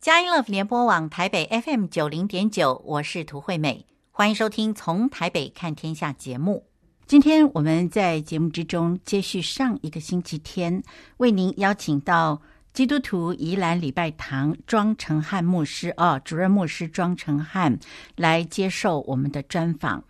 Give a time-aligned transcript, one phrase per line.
[0.00, 6.64] 佳音乐联播网台北 FM 九零点九，我是涂惠美，欢迎收听《从台北看天下》节目。
[7.06, 10.82] 今天我们在节目之中接续上一个星期天，
[11.18, 12.40] 为您邀请到
[12.72, 17.78] 基督徒宜兰礼拜堂庄成汉牧师啊，主任牧师庄成汉
[18.16, 20.02] 来接受我们的专访。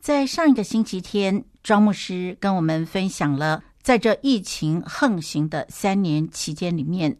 [0.00, 7.16] 在上一个星期天，庄牧师跟我们分享了在这疫情横行的三年期间里面。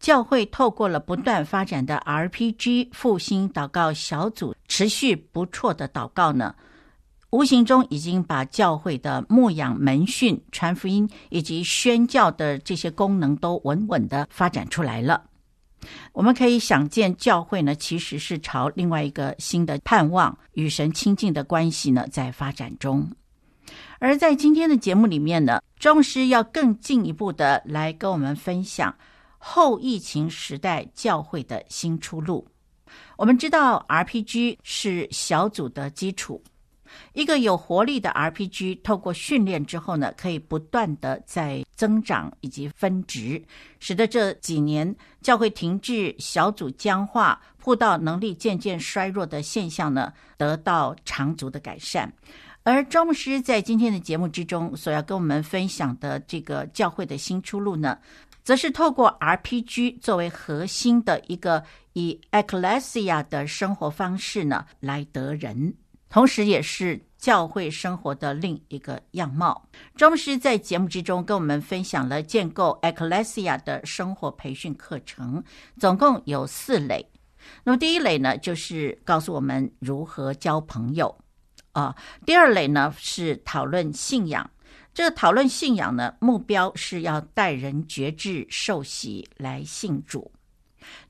[0.00, 6.54] 教会透过了不断发展的 RPG 复兴祷告小组，持续不错的祷告呢，
[7.30, 15.24] 无形中已经把教会的牧养门训、传福音以及宣教的这些功能都稳稳的发展出来了。
[16.12, 23.08] 我们可以想见，教会呢其实是朝另外一个新的盼望与神亲近的关系呢在发展中。
[23.98, 28.94] 而在今天的节目里面呢，庄师要更进一步的来跟我们分享。
[29.38, 32.46] 后疫情时代教会的新出路。
[33.16, 36.42] 我们知道，RPG 是小组的基础。
[37.12, 43.42] 一个有活力的 RPG，透过训练之后呢，可以不断的在增长以及分值，
[43.78, 52.10] 使得这几年教会停滞、小组僵化、布道能力渐渐衰弱的现象呢，得到长足的改善。
[52.62, 57.98] 而庄牧师在今天的节目之中所要跟我们分享的这个教会的新出路呢，
[58.48, 65.74] 则是透过 RPG 作为核心的一个以 Ecclesia 的生活方式呢来得人，
[66.08, 69.68] 同时也是教会生活的另一个样貌。
[69.96, 75.44] 庄牧师在节目之中跟我们分享了建构 Ecclesia 的生活培训课程，
[75.78, 77.06] 总共有四类。
[77.64, 81.14] 那么第一类呢，就是告诉我们如何交朋友
[81.72, 84.50] 啊；第二类呢是讨论信仰。
[84.98, 90.28] 这个讨论信仰呢，目标是要带人觉志受喜来信主。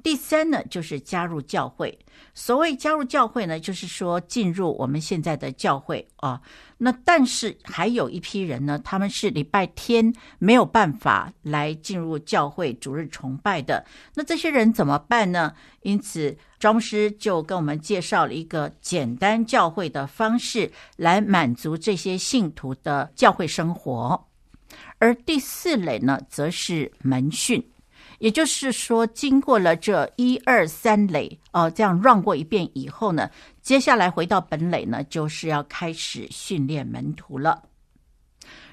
[0.03, 1.99] 第三呢，就是加入教会。
[2.35, 6.41] 所谓加入教会呢，就是说进入我们现在的教会啊。
[6.79, 13.85] 那但是还有一批人呢，他们是礼拜天没有办法来进入教会主日崇拜的。
[14.15, 15.55] 那这些人怎么办呢？
[15.83, 24.27] 因此，庄师就跟我们介绍了一个简单教会的方式，来满足这些信徒的教会生活。
[24.99, 27.65] 而第四类呢，则是门训。
[28.19, 33.31] 也就是说，经过了这一二三垒哦，这样绕过一遍以后呢，
[33.63, 37.63] 接下来回到本垒呢，就是要开始训练门徒了。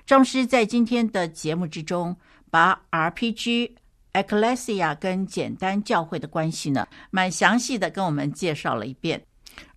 [0.06, 2.16] 庄师在今天的节目之中，
[2.50, 3.72] 把 RPG、
[4.14, 9.24] Ecclesia 跟简单教会的关系呢，蛮详细的跟我们介绍了一遍。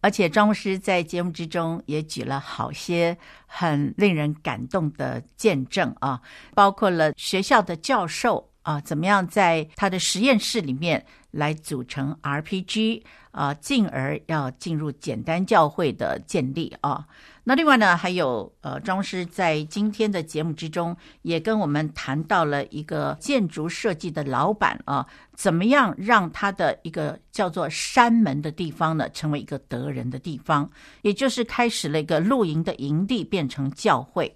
[0.01, 6.21] 而且庄牧师在节目之中也举了好些很令人感动的见证啊，
[6.55, 8.48] 包括了学校的教授。
[8.69, 17.07] 啊，怎么样在他的实验室里面来组成 RPG 啊，进而要进入简单教会的建立啊？
[17.45, 34.31] 那另外呢，还有呃，庄师在今天的节目之中也跟我们谈到了一个建筑设计的老板啊，怎么样让他的一个叫做山门的地方呢，成为一个得人的地方，也就是开始了一个露营的营地变成教会。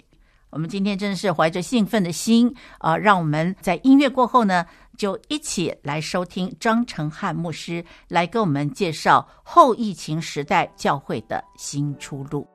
[0.52, 4.66] 我们今天真的是怀着兴奋的心啊，让我们在音乐过后呢，
[4.98, 12.51] 就一起来收听张成汉牧师来给我们介绍后疫情时代教会的新出路。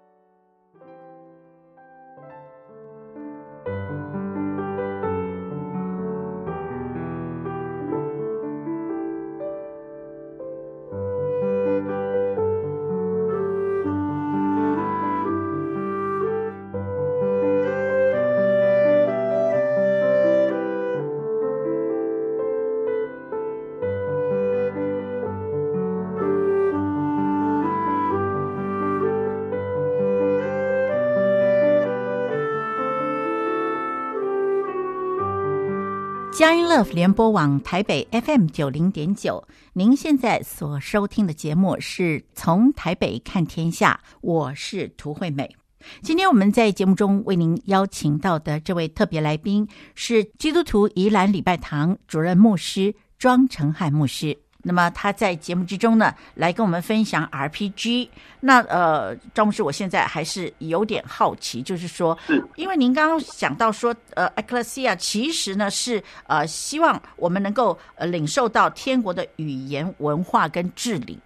[36.38, 39.44] 佳音乐联播网台北 FM 九零点九，
[39.74, 45.56] 您现在所收听的节目是从台北看天下，我是涂惠美。
[46.04, 54.38] 今天我们在节目中为您邀请到的这位特别来宾是基督徒宜兰礼拜堂主任牧师庄成汉牧师。
[54.68, 58.10] 那么他在节目之中呢，来跟我们分享 RPG。
[58.42, 62.18] 那呃，赵牧师，我现在还是有点好奇，就是说，
[62.56, 71.18] 因为您刚刚讲到说，呃，Ecclesia 其实呢是呃希望我们能够呃领受到天国的语言文化跟治理。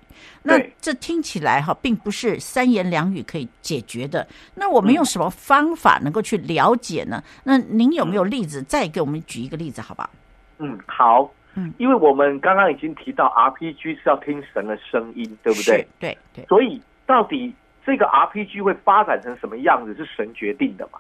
[0.44, 4.27] 那这听起来哈，并不是三言两语可以解决的。
[4.53, 7.23] 那我们用什么方法能够去了解呢？
[7.44, 8.61] 那您有没有例子？
[8.63, 10.09] 再给我们举一个例子，好不好？
[10.59, 11.29] 嗯，好。
[11.56, 15.86] 嗯，因为我们刚刚已经提到 RPG 是要听神的声音，对不对？
[16.00, 16.45] 对对。
[16.45, 17.53] 所以到底
[17.86, 21.00] 这个 RPG 会发展成什么样子，是神决定的嘛？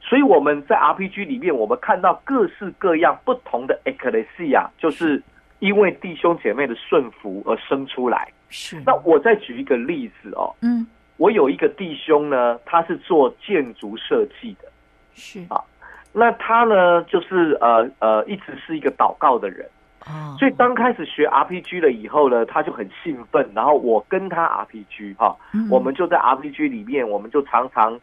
[0.00, 5.22] 所以我们在 RPG 里面，我们看到各式各样不同的 Ecclesia，就是
[5.58, 8.28] 因为弟兄姐妹的顺服而生出来。
[8.48, 8.80] 是。
[8.86, 10.54] 那我再举一个例子哦。
[10.62, 10.86] 嗯。
[11.16, 14.70] 我有一个弟兄呢，他是做建筑设计的。
[15.14, 15.62] 是啊。
[16.12, 19.66] 那他呢，就是呃呃，一直是一个祷告的人。
[20.06, 20.36] 哦。
[20.38, 23.48] 所以刚开始学 RPG 了以后呢，他就很兴奋。
[23.54, 27.98] 然后我跟他 RPG 哈、嗯，我们就在 RPG 里面，我们就常常。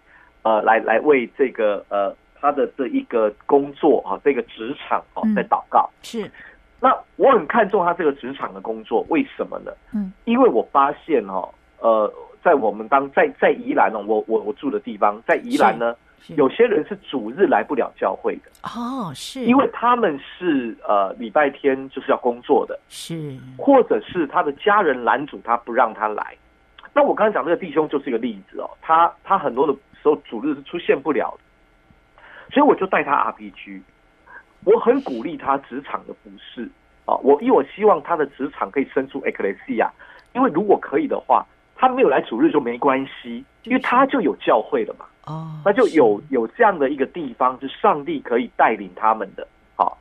[0.45, 5.89] 呃，来来为这个呃他的这一个工作啊，这个职场哦，在祷告。
[5.93, 6.31] 嗯、是，
[6.81, 9.71] 那我很看重他这个职场的工作，为什么呢？
[9.93, 11.47] 嗯，因为我发现哦，
[11.79, 12.13] 呃，
[12.43, 15.95] 在我们当在在宜兰哦，我我我住的地方在宜兰呢，
[16.29, 18.51] 有些人是主日来不了教会的。
[18.63, 26.35] 哦，是，因为他们是呃礼拜天就是要工作的，是，或者是他的家人拦阻他不让他来。
[26.93, 29.73] 那我刚才讲这个弟兄就是一个例子哦，他他很多的。
[30.03, 33.81] 时候主日是出现不了的，所以我就带他 RPG。
[34.65, 36.69] 我很鼓励他职场的服事
[37.05, 39.89] 啊，我因为我希望他的职场可以生出 Ecclesia，
[40.33, 41.45] 因为如果可以的话，
[41.77, 45.05] 他没有来主日就没关系，因为他就有教会了嘛。
[45.25, 49.47] 哦，那就有有这样的一个地方，是上帝可以带领他们的。
[49.75, 49.97] 好，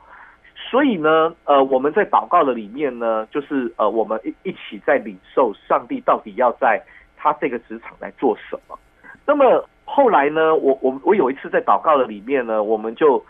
[0.55, 6.81] 所以呢，呃，我们在祷告的里面呢，就是呃，我们一一起在领受上帝到底要在
[7.17, 8.77] 他这个职场来做什么。
[9.25, 9.65] 那么。
[9.85, 13.23] 后来呢，我我我有一次在祷告的里面呢，我们就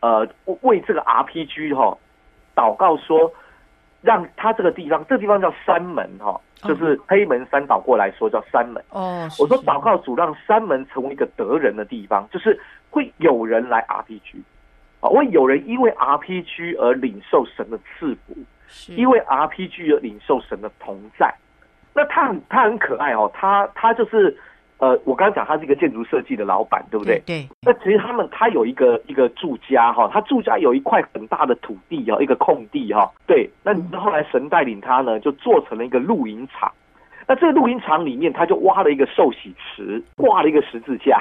[0.00, 0.26] 呃
[0.62, 1.98] 为这个 RPG 哈、哦、
[2.54, 3.32] 祷告说，
[4.02, 8.82] 让他这个地方，这个地方叫山门哈、哦，就是黑门山倒过来说叫山门。
[8.90, 12.58] 哦，我说祷告主让山门成为一个得人的地方，就是
[12.90, 14.42] 会有人来 RPG
[15.00, 18.36] 啊，会有人因为 RPG 而领受神的赐福，
[18.88, 21.34] 因为 RPG 而领受神的同在。
[21.92, 24.36] 那他很他很可爱哦，他他就是。
[24.80, 27.22] 呃，我刚刚讲他是一个建筑设计的老板，对不对？
[27.26, 27.46] 对。
[27.62, 33.10] 那其实他们他有一个一个住家哈，他住家有一块很大的土地哈，一个空地哈。
[33.26, 33.48] 对。
[33.62, 36.72] 那你知道后来神带领他呢，就做成了一个露营场。
[37.30, 41.16] 那这个录音厂里面，他就挖了一个受洗池，挂了一个十字架。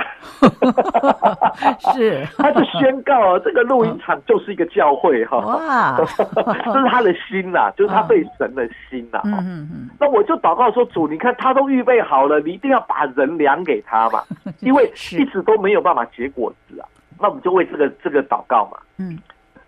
[1.93, 5.37] 是， 他就宣告啊，这个录音厂就是一个教会哈。
[5.37, 9.21] 哇，这是他的心呐、啊，就是他对神的心呐、啊。
[9.25, 9.89] 嗯嗯嗯。
[9.99, 14.23] 那我就祷告说，主，你看他都预备好了，你一定要把人量给他嘛，
[14.61, 16.89] 因为一直都没有办法结果子啊。
[17.19, 18.79] 那我们就为这个这个祷告嘛。
[18.97, 19.15] 嗯。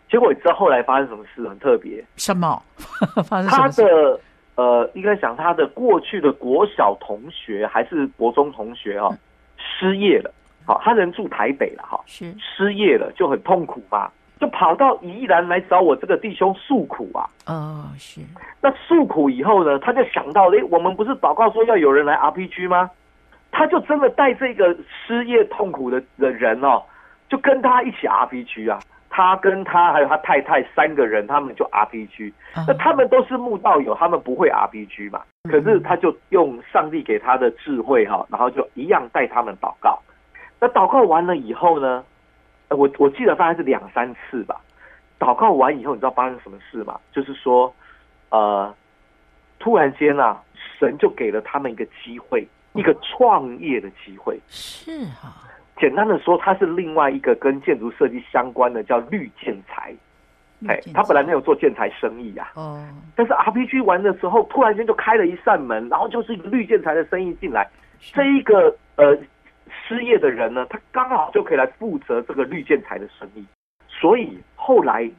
[0.09, 1.47] 结果你知道后来发生什么事？
[1.47, 2.03] 很特别。
[2.15, 2.59] 什么？
[3.29, 3.83] 发生什么事？
[3.83, 4.19] 他的。
[4.55, 9.17] 呃，应该讲他的过去的国小同学还是国中同学哈、哦，
[9.57, 10.31] 失业了，
[10.65, 17.25] 好，他人住台北了哈，是失业了就很痛苦嘛，就跑到宜兰来找我这个弟兄诉苦啊。
[17.47, 18.21] 哦，是。
[18.61, 22.91] 那诉苦以后呢，他就想到，诶，我们不是祷告说要有人来 RPG 吗？
[23.51, 24.75] 他就真的带这个
[25.07, 26.83] 失业痛苦的的人哦，
[27.29, 28.79] 就跟他一起 RPG 啊。
[29.13, 32.31] 他跟他还有他太太三个人，他们就 RPG。
[32.65, 35.21] 那他们都是慕道友，他们不会 RPG 嘛。
[35.43, 40.01] 可是他就用上帝给他的智慧哈，然后就一样带他们祷告。
[40.61, 42.03] 那祷告完了以后呢，
[42.69, 44.55] 我我记得大概是两三次吧。
[45.19, 46.97] 祷告完以后，你知道发生什么事吗？
[47.11, 47.71] 就是说，
[48.29, 48.73] 呃，
[49.59, 50.41] 突然间啊，
[50.79, 54.39] 神就给了他们一个机会，一个创业的机会。
[54.47, 55.50] 是哈。
[55.81, 59.91] 简单的说，他是另外一个跟建筑设计相关的，叫绿建材。
[60.67, 62.51] 哎，他本来没有做建材生意呀。
[62.53, 62.87] 哦。
[63.15, 67.67] 但是 RPG 玩的时候，突然间就开了一扇门，然后就是一个绿建材的生意进来。
[68.13, 69.17] 这一个呃
[69.87, 73.43] 失业的人呢，他刚好就可以来负责这个绿建材的生意。
[73.89, 75.09] 所以后来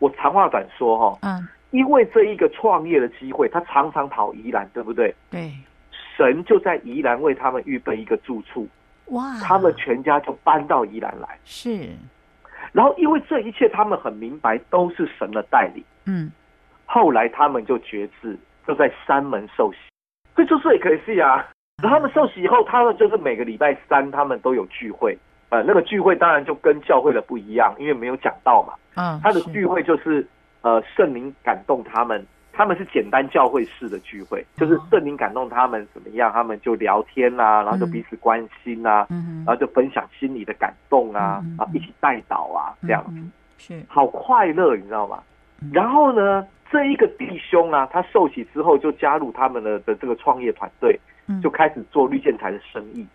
[0.00, 5.14] 我长话短说哈，嗯，因为这一个创业的机会，他常常跑宜兰，对不对？
[5.30, 5.52] 对。
[6.16, 8.66] 神就在宜兰为他们预备一个住处。
[9.10, 9.38] 哇！
[9.40, 11.88] 他们全家就搬到宜兰来，是。
[12.72, 15.82] 然后因为这一切，他们很明白都是神的带领。
[16.04, 16.30] 嗯。
[16.84, 19.78] 后来他们就决志，就在山门受洗。
[20.36, 21.46] 这就是也可以是啊。
[21.82, 25.16] 然后他们受洗以后，他们就是每个礼拜三他们都有聚会。
[25.50, 28.74] 呃，那个聚会当然就跟教会的不一样，因为没有讲到嘛。
[28.96, 29.20] 嗯。
[29.22, 30.26] 他的聚会就是
[30.62, 32.26] 呃圣灵感动他们。
[32.58, 43.04] 他们是简单教会式的聚会，就是圣灵感动他们怎么样，他们就聊天啊，然后就彼此关心啊，然后就分享心里的感动啊，啊，一起带祷啊，这样。
[43.14, 43.22] 子
[43.58, 43.80] 是。
[43.86, 45.22] 好快乐，你知道吗？
[45.72, 50.98] 然后呢，这一个弟兄啊，他受洗之后就加入他们的的这个创业团队，
[51.40, 53.06] 就开始做绿建材的生意。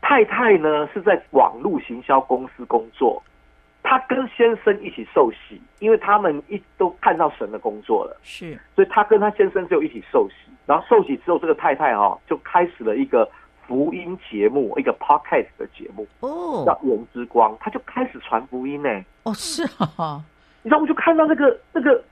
[0.00, 3.22] 太太呢是在网络行销公司工作。
[3.88, 10.34] 他跟先生一起受洗，因为他们一都看到神的工作了，是，所以他跟他先生就一起受洗。
[10.66, 13.26] 然后受洗之后，这个太太哈、哦、就开始了一个
[13.66, 18.90] 福音节目，一个 podcast 的节目哦，叫《人之光》，他就开始传福音呢。
[19.22, 19.62] 哦，是
[19.96, 20.22] 啊，
[20.62, 22.04] 你知道，我就看到那个那个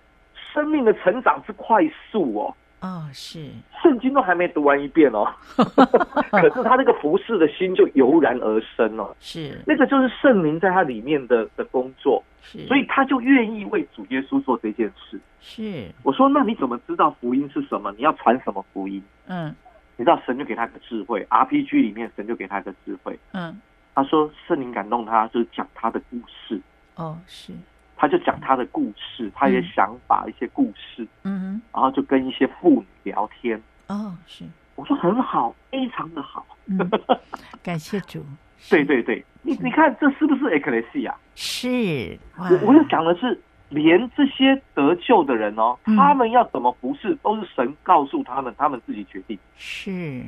[0.54, 2.54] 生命的成长之快速哦。
[2.87, 3.49] 啊、哦，是
[3.83, 5.26] 圣经都还没读完一遍哦，
[6.31, 15.21] 可是他那个服侍的心就油然而生哦，是那个就是圣灵在他里面的的工作，是，所以他就愿意为主耶稣做这件事。
[15.40, 17.93] 是，我说那你怎么知道福音是什么？
[17.97, 19.02] 你要传什么福音？
[19.26, 19.52] 嗯，
[19.97, 23.61] 你知道神就给他个智慧，RPG 里面神就给他个智慧，嗯，
[23.97, 26.61] 他说圣灵感动他，就是讲他的故事。
[26.95, 27.52] 哦，是。
[27.97, 33.61] 他就讲他的故事，他也想把一些故事，嗯，然后就跟一些妇女聊天。
[33.88, 36.79] 哦，是，我说很好，非常的好，嗯、
[37.62, 38.25] 感谢主。
[38.69, 41.15] 对对对，你你看这是不是 Ecclesia？
[41.35, 49.38] 是，我我要讲的是，连这些得救的人哦，嗯、他们要怎么服侍，都是神告诉他们，他们自己决定。
[49.57, 50.23] 是，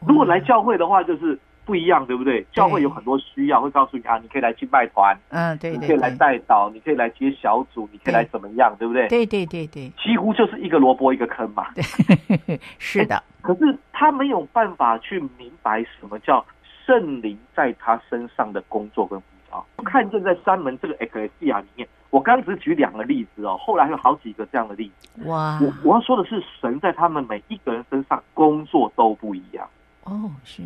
[0.00, 1.38] 如果来教会的话，就是。
[1.66, 2.46] 不一样，对不对？
[2.52, 9.08] 教会有很多需要，会告诉你啊，你可以来敬拜团，嗯，对，对，你可以来带导，你可以来接小组，你可以来怎么样，对，对不对？
[9.08, 11.66] 对对对对，几乎就是一个萝卜一个坑嘛。
[11.74, 13.22] 对， 是的。
[13.42, 16.44] 可是他没有办法去明白什么叫
[16.86, 19.66] 圣灵在他身上的工作跟呼召。
[19.76, 25.08] 我看见在三门这个 Ecclesia 里面，我刚只举两个例子哦，后来还有好几个这样的例子。
[25.26, 25.58] 哇！
[25.60, 29.68] 我我要说的是，神在他们每一个人身上工作都不一样。
[30.04, 30.62] 哦，是。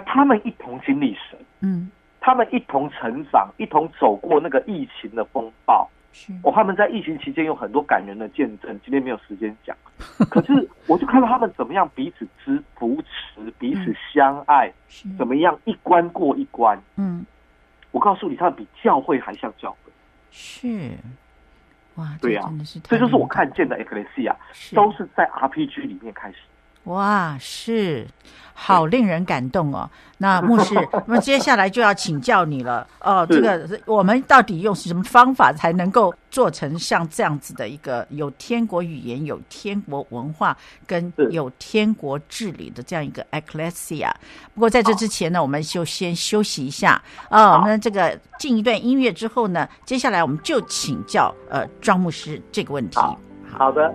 [0.00, 5.88] 他们一同经历神，嗯，他们一同成长，一同走过那个疫情的风暴。
[6.12, 9.76] 是，哦，他们在疫情期间有很多感人的见证，今天没有时间讲。
[10.30, 14.72] 可是，我就看到他们怎么样彼此支扶持，彼此相爱，
[15.04, 16.80] 嗯，怎么样一关过一关。
[16.96, 17.26] 嗯，
[17.90, 19.92] 我告诉你，他们比教会还像教会。
[20.30, 20.92] 是，
[21.96, 24.34] 哇，对呀，真的是，这就是我看见的 Ecclesia，
[24.72, 26.38] 都是在 RPG 里面开始。
[26.84, 28.06] 哇，是，
[28.52, 29.88] 好令人感动哦。
[30.16, 30.74] 那牧师，
[31.06, 32.86] 那么接下来就要请教你了。
[33.00, 44.12] 哦，这个我们到底用什么方法才能够做成像这样子的一个有天国语言、有天国文化跟有天国治理的这样一个 Ecclesia？
[44.54, 47.58] 不过在这之前呢，我们就先休息一下啊。
[47.58, 52.98] 我们这个进一段音乐之后呢，接下来我们就请教呃庄牧师这个问题。
[52.98, 53.18] 好，
[53.58, 53.92] 好的。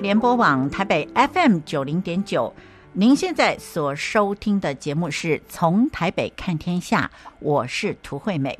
[0.00, 2.54] 联播网台北 FM 九零点九，
[2.92, 8.56] 您现在所收听的节目是从台北看天下，我是涂惠美。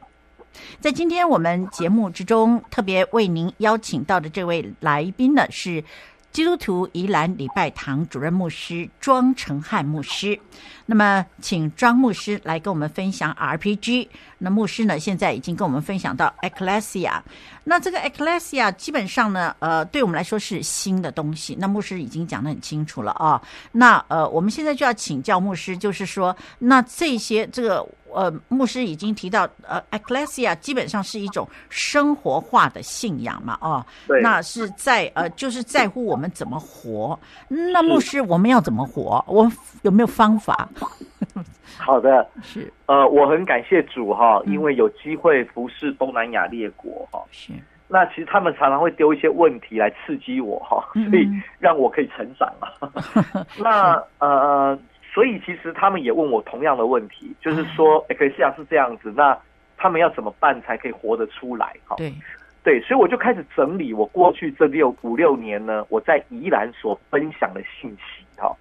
[0.80, 5.84] 在今天我们节目之中，特别为您邀请到的这位来宾呢，是
[6.32, 10.38] 基督徒宜兰礼拜堂主任牧师庄成汉牧师。
[10.86, 14.08] 那么，请庄牧师来跟我们分享 RPG。
[14.38, 17.20] 那牧师呢，现在已经跟我们分享到 Ecclesia。
[17.68, 21.54] 那这个 Ecclesia 基本上呢，呃，对我们来说是新的东西。
[21.60, 23.40] 那牧师已经讲得很清楚了啊。
[23.72, 37.20] 那呃，我们现在就要请教牧师，就是说，那这些这个呃，牧师已经提到，呃，Ecclesia 基本上是一种生活化的信仰嘛，哦，对，那是在呃，就是在乎我们怎么活。
[37.48, 39.22] 那牧师，我们要怎么活？
[39.28, 40.66] 我们有没有方法？
[41.78, 47.22] 好的，是呃，我很感谢主哈，因为有机会服侍东南亚列国哈。
[47.30, 47.52] 是，
[47.86, 52.68] 那其实他们常常会丢一些问题来刺激我哈，所以让我可以成长啊。
[53.58, 54.78] 那呃，
[55.12, 59.36] 所以其实他们也问我同样的问题，就是说，Ecclesia 是这样子，那
[59.76, 61.76] 他们要怎么办才可以活得出来？
[61.86, 62.12] 哈，对，
[62.62, 68.54] 对，所以我就开始整理我过去这六五六年呢，我在宜兰所分享的信息哈。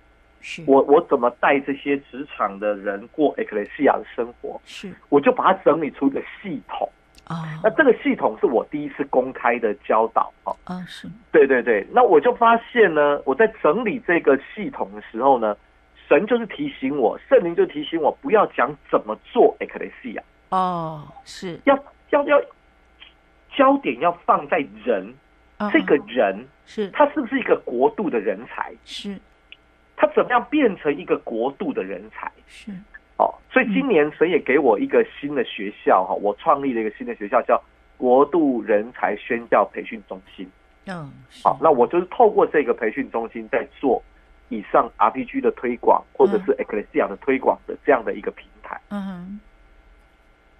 [0.65, 4.59] 我我怎么带这些职场的人过 Ecclesia 的生活？
[4.65, 6.89] 是，我就把它整理出一个系统
[7.25, 7.59] 啊。
[7.63, 10.55] 那这个系统是我第一次公开的教导啊。
[10.63, 11.07] 啊，是。
[11.31, 15.55] 对对对，那我就发现呢，我在整理这个系统的时候呢，
[16.07, 20.21] 神就是提醒我，圣灵就提醒我，不要讲怎么做 Ecclesia。
[20.49, 21.77] 哦，是要
[22.11, 22.41] 要要
[23.55, 25.13] 焦点要放在人，
[25.73, 28.73] 这个人是他是不是一个国度的人才？
[28.85, 29.19] 是。
[29.97, 32.31] 他怎么样变成一个国度的人才？
[32.47, 32.71] 是，
[33.17, 37.59] 哦，所以今年神也给我一个新的学校哈，我创立了一个新的学校，叫
[37.97, 40.47] 国度人才宣教培训中心。
[40.85, 41.11] 嗯，
[41.43, 44.01] 好，那我就是透过这个培训中心在做
[44.49, 48.79] 以上 RPG 的推广，或者是 Ecclesia 的推广的这样的一个平台。
[48.89, 49.39] 嗯哼，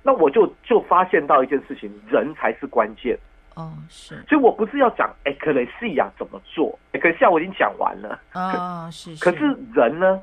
[0.01, 3.15] 那我就就发现到一件事情，人才是关键。
[3.57, 8.19] 哦，是，所以我不是要讲 Ecclesia 怎么做，Ecclesia 我已经讲完了。
[8.31, 9.23] 啊、哦，是，是。
[9.23, 10.21] 可是人呢？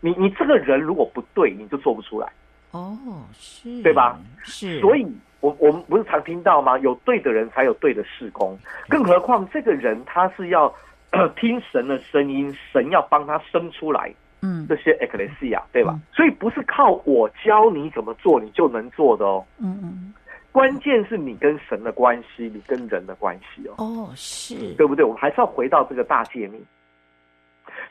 [0.00, 2.26] 你你这个人如果不对，你就做不出来。
[2.70, 2.96] 哦，
[3.34, 4.18] 是，对吧？
[4.42, 4.80] 是。
[4.80, 5.06] 所以
[5.40, 6.78] 我我们不是常听到吗？
[6.78, 8.58] 有对的人才有对的事工，
[8.88, 10.74] 更何况这个人他是要
[11.36, 14.10] 听神的声音，神要帮他生出来。
[14.40, 15.92] 嗯，这些 Ecclesia 对吧？
[15.92, 19.44] 嗯、所以不是靠我教你怎么做，你就能做的哦。
[19.58, 20.14] 嗯嗯。
[20.52, 23.74] 关键是你跟神的关系，你跟人的关系哦。
[23.78, 25.04] 哦，是，对不对？
[25.04, 26.60] 我们还是要回到这个大界面。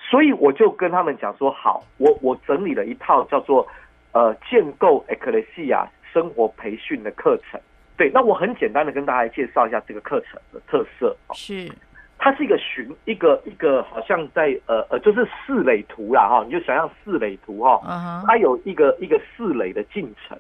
[0.09, 3.65] 所以我就跟他们讲说，好，我我整理了一套叫做
[4.11, 7.59] 呃建构 Ecclesia 生活培训的课程。
[7.95, 11.15] 对，那我很简单的跟大家介绍一下这个课程的特色。
[11.33, 11.71] 是，
[12.17, 20.37] 它是一个循一个一个好像在呃呃就是四垒图啦哈，你就想象四垒图哈，它有一个一个四垒的进程。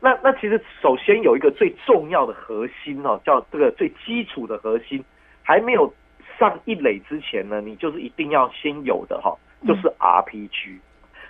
[0.00, 5.04] 那那其实首先有一个最重要的核心哦，叫这个最基础的核心，
[5.42, 5.92] 还没有
[6.38, 9.36] 上一垒之前呢，你就是一定要先有的哈，
[9.66, 10.78] 就是 RPG。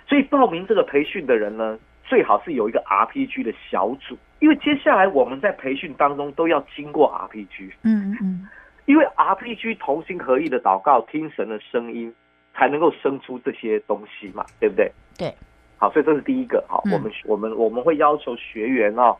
[0.07, 7.71] 所以报名这个培训的人呢，最好是有一个 RPG 的小组，因为接下来我们在培训当中都要经过 RPG。
[7.83, 8.47] 嗯嗯，
[8.85, 12.13] 因为 RPG 同心合意的祷告，听神的声音，
[12.53, 14.91] 才能够生出这些东西嘛，对不对？
[15.17, 15.33] 对。
[15.79, 16.61] 好，所以这是第一个。
[16.67, 19.15] 好，嗯、我们我们我们会要求学员哦，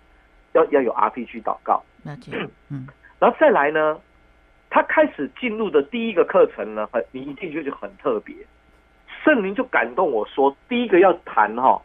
[0.52, 1.82] 要要有 RPG 祷告。
[2.04, 2.86] 那这样，嗯，
[3.18, 3.98] 然后再来呢，
[4.70, 8.36] 他开始进入的第一个课程呢，很你一进去就很特别，
[9.24, 11.82] 圣灵就感动我说，第一个要谈哈、哦，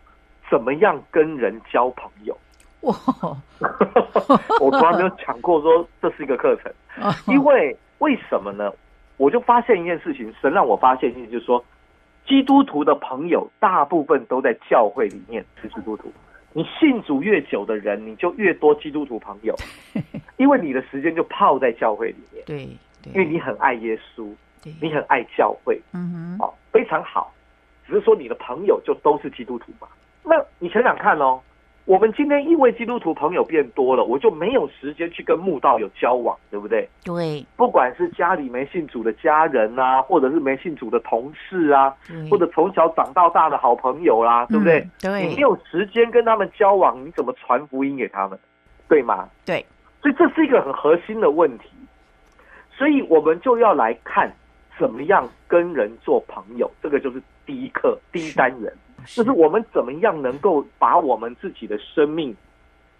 [0.50, 2.36] 怎么样跟人交朋友。
[2.80, 2.94] 哇，
[4.60, 6.72] 我从来没有讲过说这是一个课程，
[7.28, 8.72] 因为为什么呢？
[9.18, 11.64] 我就发现一件事情，神让我发现一件事情，就是说。
[12.26, 16.12] 基督徒的朋友大部分都在教会里面 是基督徒，
[16.52, 19.54] 你信主越久的人，你就越多基督徒朋友，
[20.38, 22.44] 因为你的时间就泡在教会里面。
[22.46, 22.68] 对，
[23.12, 24.32] 因为你很爱耶稣，
[24.80, 27.32] 你很爱教会，嗯哼，非常好。
[27.86, 29.86] 只是说你的朋友就都是基督徒嘛？
[30.22, 31.40] 那你想想看哦。
[31.86, 36.88] 我们今天因为基督徒朋友变多了，我就没有时间去跟慕道友交往，对不对？
[37.04, 41.94] 对，不管是家里没信主的家人啊，或者是没信主的同事啊，
[42.30, 44.80] 或者从小长到大的好朋友啦、啊，对不对？
[44.80, 48.38] 嗯、对，你没有时间跟他们交往，你怎么传福音给他们？
[48.88, 49.28] 对吗？
[49.44, 49.64] 对，
[50.00, 51.68] 所以这是一个很核心的问题，
[52.70, 54.32] 所以我们就要来看
[54.78, 58.72] 怎么样跟人做朋友，这个就是第一课，第一单元。
[59.06, 62.34] 就是我们怎么样能够把我们自己的生命，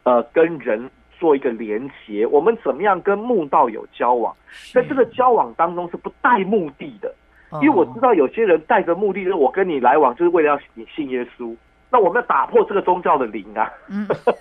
[0.03, 2.27] 呃，跟人做一个连结？
[2.27, 4.35] 我们怎么样跟慕道友交往？
[4.73, 7.15] 在这个交往当中是不带目的的，
[7.63, 11.57] 因为我知道有些人带着目的，就是我跟你来往就是为了要你信耶稣。
[11.91, 13.71] 那我们要打破这个宗教的灵啊！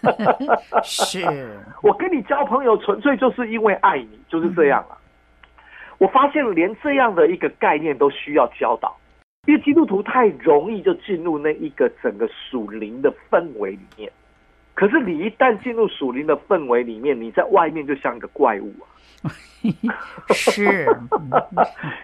[0.83, 1.23] 是，
[1.83, 4.97] 我跟你交朋友纯粹就是因为爱你，就是这样啊。
[5.99, 8.97] 我发现连这样的一个概念都需要教导。
[9.45, 14.09] 因为基督徒太容易就进入那一个整个属灵的氛围里面，
[14.73, 18.73] 可是你一旦进入属灵的氛围里面，你在外面就像一个怪物
[19.21, 19.27] 啊！
[20.31, 20.85] 是，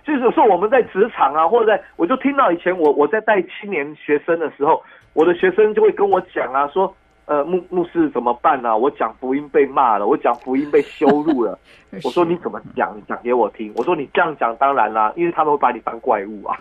[0.04, 6.94] 就是说我们在职场啊，或者在，我就听到以前我我在带青年学生的时候，我的学生就会跟我讲啊，说。
[7.30, 8.76] 呃，牧牧师怎么办呢、啊？
[8.76, 11.60] 我讲福音被骂了，我讲福音被羞辱了。
[12.04, 12.92] 我说你怎么讲？
[12.98, 13.72] 你讲给我听。
[13.76, 16.58] 我说你这样讲当然啦，因为他们会把你当怪物啊。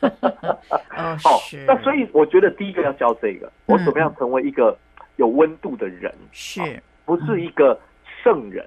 [0.00, 1.36] 哦，
[1.68, 4.74] 那所以我觉得第一个要教这个，我怎么样成为一个
[5.16, 6.10] 有温度的人？
[6.32, 7.78] 是，不是一个
[8.24, 8.64] 圣人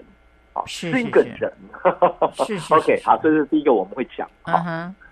[0.53, 1.51] 啊，是一个人。
[2.69, 4.29] OK，好，这是第一个我们会讲。
[4.43, 4.59] 好，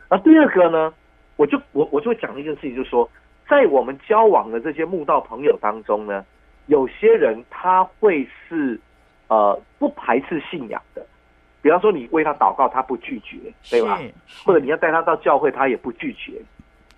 [0.07, 0.93] 那第二个呢？
[1.37, 3.09] 我就我我就会讲一件事情，就是说。
[3.49, 6.23] 在我们交往的这些慕道朋友当中呢，
[6.67, 8.79] 有些人他会是
[9.27, 11.03] 呃不排斥信仰的，
[11.61, 13.37] 比方说你为他祷告，他不拒绝，
[13.69, 13.99] 对吧？
[14.45, 16.33] 或者你要带他到教会，他也不拒绝，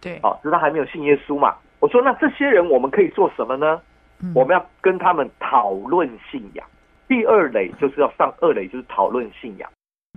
[0.02, 1.56] 对，哦，只是他还没有信耶稣嘛。
[1.80, 3.82] 我说那这些人我们可以做什么呢？
[4.22, 6.68] 嗯、我们要跟他们讨论信仰。
[7.08, 9.70] 第二类就是要上二类，就是讨论信仰。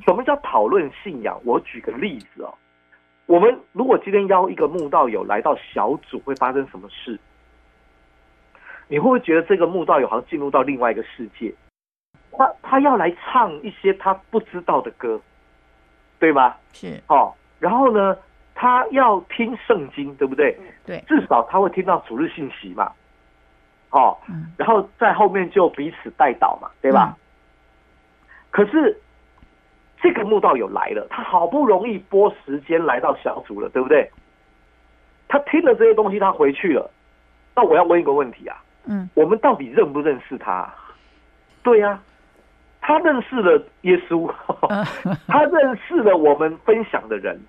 [0.05, 1.41] 什么叫讨论信仰？
[1.45, 2.53] 我举个例子哦。
[3.27, 7.19] 我们如果今天邀一个慕道友来到小组，会发生什么事？
[8.87, 11.55] 你会不会觉得这个慕道友好像进入到另外一个世界？
[12.33, 15.19] 他他要来唱一些他不知道的歌，
[16.19, 16.55] 对吗？
[16.73, 17.33] 是哦。
[17.59, 18.15] 然后呢，
[18.55, 20.59] 他要听圣经，对不对？
[20.85, 21.03] 对。
[21.09, 22.93] 至少他会听到主日信息嘛。
[23.91, 24.19] 哦。
[24.59, 27.17] 然后在后面就彼此代祷嘛，对吧？
[27.17, 27.21] 嗯。
[28.51, 29.01] 可是。
[30.05, 34.11] 这个慕道友来了，他好不容易拨时间来到小组了，对不对？
[35.29, 36.91] 他听了这些东西，他回去了。
[37.57, 40.69] 那我要问一个问题啊，嗯，我们到底认不认识他？
[41.63, 42.03] 对呀、啊，
[42.83, 44.31] 他认识了耶稣，
[45.27, 47.41] 他认识了我们分享的人，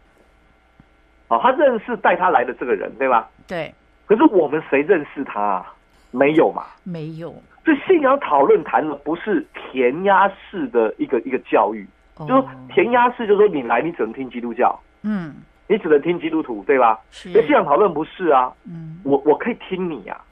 [1.27, 3.29] 哦，他认识带他来的这个人，对吧？
[3.45, 3.75] 对。
[4.05, 5.73] 可是我们谁认识他啊？
[6.11, 6.63] 没有嘛？
[6.85, 7.35] 没有。
[7.65, 11.85] 这信仰讨论谈的不是填鸭式的一个一个教育，
[12.17, 15.36] 哦、就是填鸭式，就是说你来你只能听基督教，嗯，
[15.67, 16.99] 你只能听基督徒，对吧？
[17.12, 17.32] 是。
[17.32, 20.23] 信仰讨论不是啊，嗯，我我可以听你啊，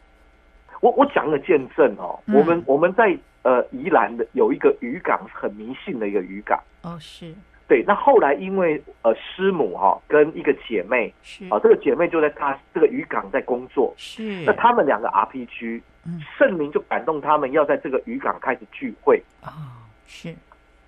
[0.81, 7.33] 我我讲个见证哦，嗯、我们我们在呃宜兰的有一个渔港，很迷信的一个渔港，哦是。
[7.65, 11.45] 对，那后来因为呃师母哈、哦、跟一个姐妹是。
[11.45, 14.43] 啊，这个姐妹就在她这个渔港在工作，是。
[14.45, 19.49] 那他们两个 RPG，嗯，圣灵就感动他们要在这个渔港开始聚会哦，
[20.05, 20.35] 是。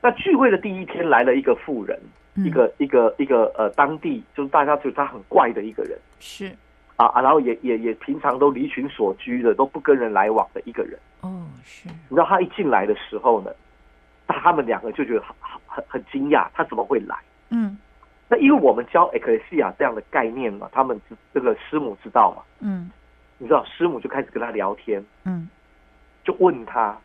[0.05, 1.99] 那聚会的第一天来了一个富人，
[2.35, 6.51] 嗯、一个一个一个呃当地就是大家觉得他很怪的一个人，是。
[6.95, 10.97] 啊啊，然后也也也平常都离群所居的，都不跟人来往的一个人。
[11.21, 11.89] 哦，是。
[11.89, 13.51] 你知道他一进来的时候呢，
[14.27, 15.35] 他们两个就觉得很。
[15.67, 17.17] 很很惊讶，他怎么会来？
[17.49, 17.77] 嗯，
[18.29, 20.97] 那因为我们教 Ecclesia 这样的概念嘛，他们
[21.33, 22.89] 这个师母知道嘛，嗯，
[23.37, 25.49] 你知道师母就开始跟他聊天，嗯，
[26.23, 26.97] 就问他，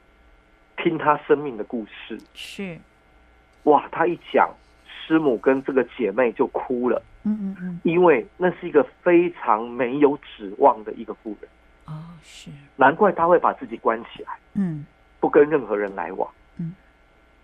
[0.77, 2.79] 听他生命的故事，是，
[3.65, 4.51] 哇，他一讲，
[4.85, 11.51] 师母跟这个姐妹就哭了，嗯嗯嗯，因为那是一个非常没有指望的一个妇人，
[11.87, 14.87] 哦，是，难怪他会把自己关起来，嗯，
[15.19, 16.29] 不跟任何人来往。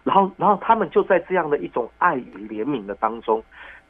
[0.05, 3.43] 然后，然后他们就在这样的一种爱与怜悯的当中，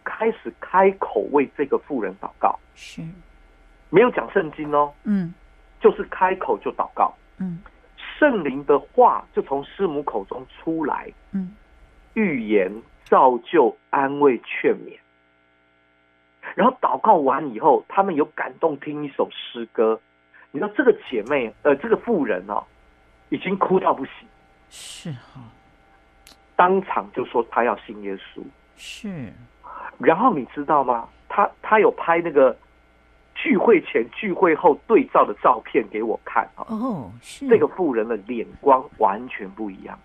[0.02, 2.58] 开始开口为这个妇人祷告。
[2.74, 3.02] 是，
[3.90, 5.34] 没有讲圣经哦，嗯，
[5.78, 7.58] 就是开口就祷告，嗯，
[8.18, 11.54] 圣灵的话就从师母口中出来，嗯，
[12.16, 12.72] 预言、
[13.04, 14.98] 造就、安慰、劝勉。
[16.54, 20.00] 然后祷告完以后，他们有感动听一首诗歌。
[20.50, 22.64] 你知道这个姐妹，呃，这个妇人哦，
[23.28, 24.12] 已经哭到不行。
[24.70, 25.42] 是哈。
[26.56, 28.42] 当场就说她要信耶稣，
[28.76, 29.30] 是。
[29.98, 31.06] 然后你知道吗？
[31.28, 32.56] 她她有拍那个
[33.34, 36.64] 聚会前、聚会后对照的照片给我看啊。
[36.68, 37.46] 哦，是。
[37.46, 39.98] 这个妇人的脸光完全不一样，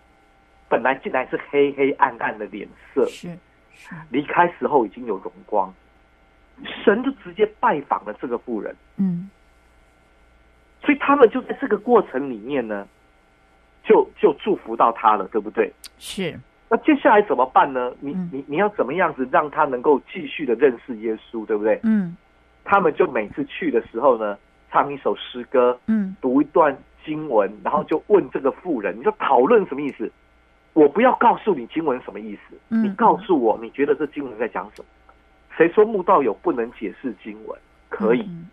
[0.72, 3.28] 本来进来是黑黑暗暗的脸色，是。
[3.76, 3.94] 是。
[4.10, 5.72] 离开时候已经有荣光，
[6.84, 8.74] 神就直接拜访了这个妇人。
[8.96, 9.30] 嗯。
[10.82, 12.88] 所以他们就在这个过程里面呢。
[13.84, 15.74] 就就祝福到他了，对不对？
[15.98, 16.40] 是。
[16.70, 17.92] 那接下来怎么办呢？
[18.00, 21.80] 你你你要怎么样子让他能够继续的认识耶稣，对不对？
[21.82, 22.16] 嗯。
[22.64, 24.38] 他们就每次去的时候呢，
[24.70, 30.10] 唱一首诗歌，嗯，读一段经文，然后就问这个妇人，你说讨论什么意思？
[30.74, 34.88] 我不要告诉你经文什么意思，嗯，你告诉我你觉得这经文在讲什么？
[35.58, 37.60] 谁说慕道友不能解释经文？
[37.90, 38.48] 可以，嗯，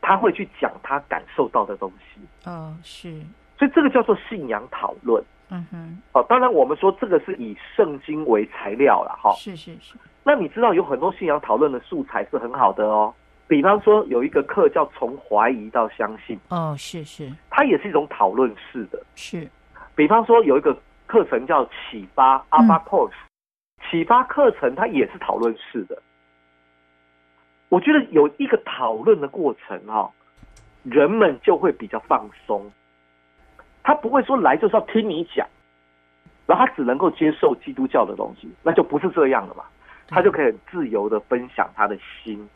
[0.00, 2.20] 他会去讲他感受到的东西。
[2.48, 3.20] 哦，是。
[3.58, 5.22] 所以这个叫做信仰讨论。
[5.50, 6.00] 嗯哼。
[6.12, 9.34] 哦，当然我们说这个是以圣经为材料了哈。
[9.36, 9.96] 是是是。
[10.22, 13.12] 那你知道有很多信仰讨论的素材是很好的哦。
[13.48, 16.38] 比方说有一个课叫从怀疑到相信。
[16.48, 17.30] 哦，是是。
[17.50, 19.02] 它也是一种讨论式的。
[19.16, 19.46] 是。
[19.96, 20.74] 比方说有一个
[21.10, 23.10] 课程叫启发 Alpha Course，
[23.90, 26.00] 启发课程它也是讨论式的。
[27.68, 30.10] 我觉得有一个讨论的过程哈。
[30.82, 32.72] 人们就会比较放松，
[33.82, 35.46] 他不会说来就是要听你讲，
[36.46, 39.64] 然后他只能够接受基督教的东西，那就不是这样了嘛。
[40.08, 42.48] 他就可以很自由的分享他的心，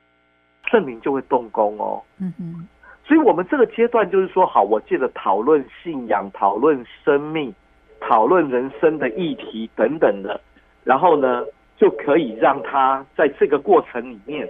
[0.71, 2.03] 圣灵就会动工哦。
[2.17, 2.67] 嗯哼。
[3.05, 7.55] 所以我们这个阶段就是说，好，我借着讨论信仰、讨论生命、
[8.07, 10.41] 讨论人生的议题等等的，
[10.85, 11.45] 然后呢，
[11.77, 14.49] 就可以让他在这个过程里面。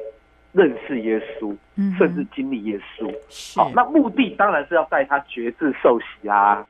[0.57, 1.53] 认识耶稣，
[1.99, 3.13] 甚至经历耶稣。
[3.57, 6.65] 好，那目的当然是要带他觉志受洗啊。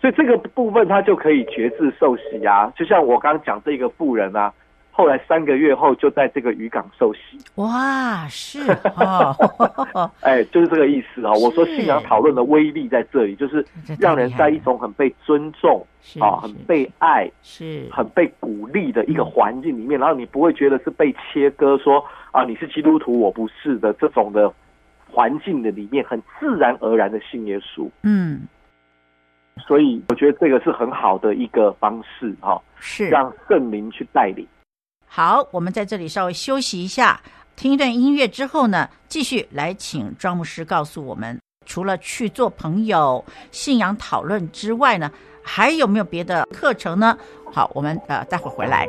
[0.00, 2.72] 所以这个部分他就可以觉志受洗啊。
[2.76, 4.54] 就像我刚刚讲这个富人啊，
[4.96, 7.20] 后来三个月后就在这个渔港受洗。
[7.56, 8.60] 哇，是
[8.94, 11.32] 哦，哎，就是这个意思啊。
[11.32, 13.66] 我说信仰讨论的威力在这里，就是
[13.98, 15.84] 让人在一种很被尊重
[16.20, 22.04] 啊，很被爱，是很被鼓励的一个环境里面，然后你不会觉得是被切割说。
[22.30, 24.52] 啊，你是基督徒，我不是的，这种的
[25.08, 27.88] 环境的里面，很自然而然的信耶稣。
[28.02, 28.40] 嗯，
[29.56, 34.44] 所以我觉得这个是很好的一个方式，哈，是让圣灵去带领。
[35.16, 37.20] 好，我们在这里稍微休息一下，
[37.54, 45.08] 听一段音乐之后呢，继续来请庄牧师告诉我们，除了去做朋友、信仰讨论之外呢，
[45.40, 47.16] 还有没有别的课程呢？
[47.52, 48.88] 好，我们呃待会儿回来。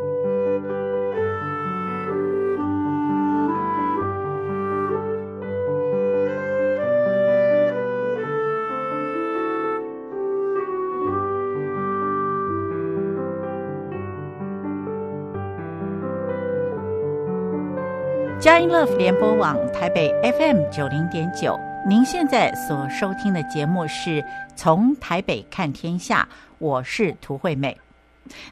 [18.45, 24.23] 佳音乐联播网台北 FM 九零点九，您现在所收听的节目是
[24.55, 26.29] 从台北看天下，
[26.59, 27.75] 我是涂惠美。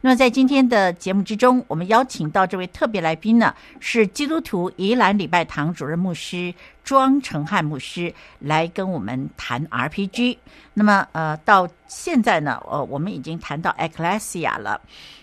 [0.02, 6.52] 那么在今天的节目之中，我们邀请到这位特别来宾呢，是基督徒宜兰礼拜堂主任牧师
[6.84, 10.38] 庄成汉牧师，来跟我们谈 RPG。
[10.74, 14.80] 那么呃，到现在呢，呃，我们已经谈到 Ecclesia 了。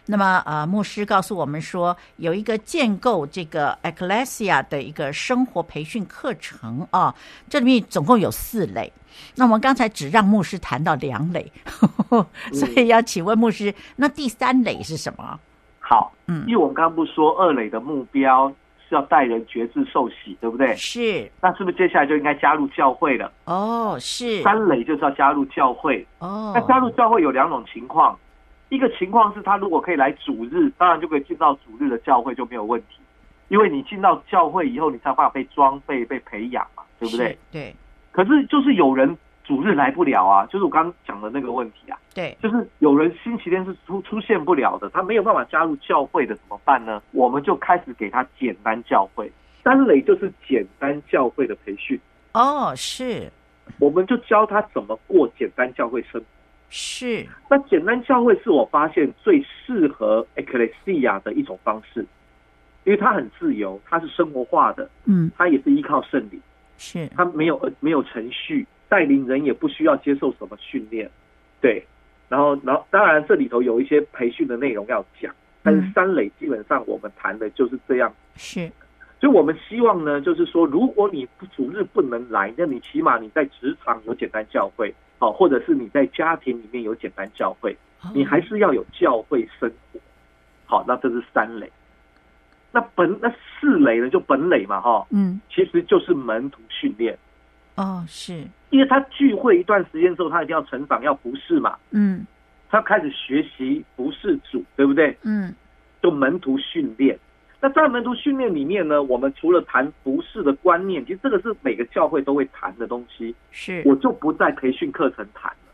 [0.06, 7.14] 那么，呃，牧师告诉我们说，有一个建构这个 Ecclesia 的一个生活培训课程啊，
[7.48, 8.92] 这里面总共有四类。
[9.36, 11.52] 那我们刚才只让牧师谈到两类，
[12.52, 15.38] 所以要请问牧师，那第三类是什么？
[15.78, 18.52] 好，嗯，因为我们刚刚不是说二类的目标
[18.90, 20.74] 是要带人决志受洗，对不对？
[20.74, 21.30] 是。
[21.40, 23.30] 那是不是接下来就应该加入教会了？
[23.44, 24.42] 哦，是。
[24.42, 26.04] 三垒就是要加入教会。
[26.18, 26.52] 哦。
[26.54, 28.18] 那加入教会有两种情况。
[28.68, 32.98] 一个情况是他如果可以来主日，当然就可以进到主日的教会就没有问题，
[33.48, 37.38] 因为你进到教会以后，你才有办法被装备、被培养嘛，对不对？
[37.52, 37.74] 对。
[38.12, 39.16] 可是就是有人
[39.50, 41.98] 主日来不了啊，就是我刚刚讲的那个问题啊。
[42.14, 42.36] 对。
[42.40, 47.02] 就是有人星期天是出出现不了的，他没有办法加入教会的怎么办呢？
[47.10, 49.28] 我们就开始给他简单教会，
[49.64, 51.98] 三垒就是简单教会的培训。
[52.34, 53.28] 哦，是。
[53.80, 56.26] 我们就教他怎么过简单教会生活。
[56.68, 62.06] 是，那简单教会是我发现最适合 Ecclesia 的一种方式，
[62.84, 66.40] 因为它很自由，它是生活化的，嗯，它也是依靠圣灵，
[66.78, 71.10] 是，它没有没有程序，带领人也不需要接受什么训练，
[71.62, 71.82] 对，
[72.28, 78.70] 然后然后当然这里头有一些培训的内容要讲，但是三垒基本上我们谈的就是这样，是，
[79.18, 81.26] 所以我们希望呢，就是说如果你
[81.56, 84.92] 主日不能来，那你起码你在职场有简单教会。
[85.22, 87.76] 好，或者是你在家庭里面有简单教会，
[88.14, 90.00] 你还是要有教会生活。
[90.64, 91.70] 好，那这是三垒。
[92.72, 94.08] 那本那四垒呢？
[94.08, 97.18] 就本垒嘛，哈，嗯，其实就是门徒训练。
[97.80, 102.26] 哦，是，因为他聚会一段时间之后，他一定要成长，要服侍嘛，嗯，
[102.68, 105.16] 他要开始学习服侍主，对不对？
[105.22, 105.54] 嗯，
[106.02, 107.18] 就门徒训练。
[107.62, 113.34] 那在门徒训练里面呢，我们除了谈服侍的观念，其实这个是每个教会都会谈的东西。
[113.50, 115.72] 是，我就不在培训课程谈了。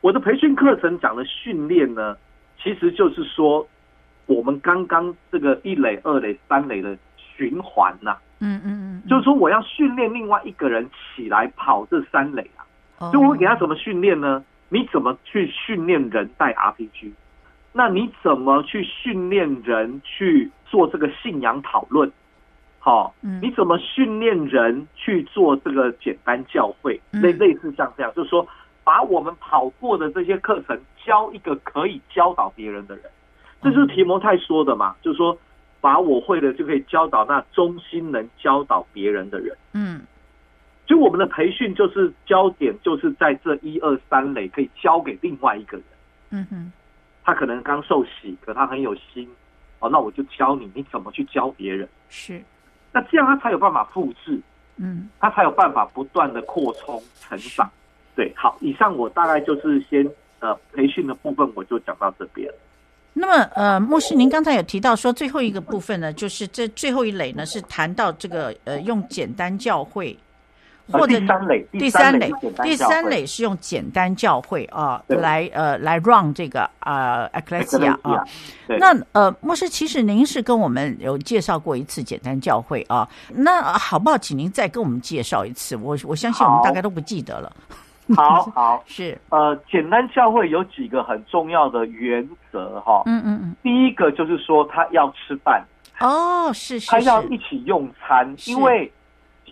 [0.00, 2.16] 我的培训课程讲的训练呢，
[2.60, 3.66] 其实就是说，
[4.26, 8.16] 我们刚刚这个一垒、二垒、三垒的循环呐。
[8.42, 9.02] 嗯嗯嗯。
[9.08, 13.10] 就是说，我要训练另外一个人起来跑这三垒啊。
[13.10, 14.44] 就我给他怎么训练呢？
[14.68, 17.12] 你怎么去训练人带 RPG？
[17.72, 22.12] 那你怎么去训练人去做这个信仰讨论？
[22.78, 27.00] 好，你怎么训练人去做这个简单教会？
[27.12, 28.46] 类类似像这样，就是说，
[28.84, 33.04] 把我们跑过的这些课程教一个可以教导别人的人，
[33.62, 35.36] 这就是提摩太说的嘛，就是说，
[35.82, 39.54] 把我会的就可以教导那中心能教导别人的人。
[39.74, 40.00] 嗯，
[40.86, 45.86] 所以我们的培训就是焦点，就是在这一二三类可以教给另外一个人。
[46.30, 46.72] 嗯哼。
[47.24, 49.28] 他可能刚受洗，可他很有心，
[49.78, 51.88] 哦，那我就教你，你怎么去教别人？
[52.08, 52.42] 是，
[52.90, 54.40] 那这样他才有办法复制，
[54.76, 57.70] 嗯，他才有办法不断的扩充成长。
[58.16, 60.04] 对，好，以上我大概就是先
[60.40, 62.52] 呃培训的部分，我就讲到这边。
[63.14, 70.18] 那么呃，牧师，您刚才有提到说最后一个部分呢，就是这最后一类呢是谈到这个呃用简单教会。
[70.90, 72.32] 或者第三类，第三类，
[72.64, 78.22] 第三类是用简单教会啊来呃来 run 这个呃 Ecclesia 啊。
[78.66, 83.08] 那呃牧师，其实您是跟我们有介绍过一次简单教会啊。
[83.28, 85.76] 那好不好，请您再跟我们介绍一次？
[85.76, 87.50] 我我相信我们大概都不记得了。
[88.16, 93.02] 好好 是呃，简单教会有几个很重要的原则哈。
[93.06, 93.56] 嗯嗯嗯。
[93.62, 95.64] 第一个就是说他要吃饭
[96.00, 98.92] 哦，是是，他要一起用餐，因为。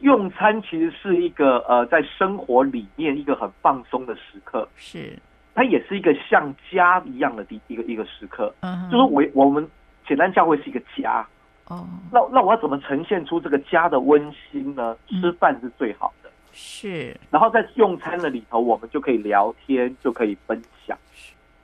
[0.03, 5.19] 用餐其实是一个呃，在生活里面一个很放松的时刻，是
[5.55, 8.51] 它也是一个像家一样的一一个一个时刻。
[8.61, 9.69] 嗯，就是我我们
[10.09, 11.27] 简单教会是一个家
[11.67, 11.87] 哦。
[12.11, 14.97] 那那我要怎么呈现出这个家的温馨呢？
[15.21, 16.20] 吃饭是最好的，
[16.53, 17.17] 是。
[17.31, 20.97] 然后在用餐的里头，我们就可以聊天，就可以分享。